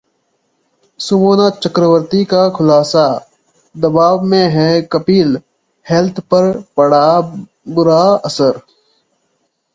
[0.99, 3.21] सुमोना चक्रवर्ती का खुलासा-
[3.75, 5.37] दबाव में हैं कपिल,
[5.85, 7.21] हेल्थ पर पड़ा
[7.69, 8.01] बुरा
[8.25, 8.59] असर